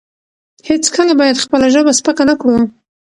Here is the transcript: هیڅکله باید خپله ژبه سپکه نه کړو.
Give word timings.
هیڅکله 0.69 1.13
باید 1.21 1.41
خپله 1.43 1.67
ژبه 1.73 1.91
سپکه 1.99 2.23
نه 2.29 2.35
کړو. 2.41 2.57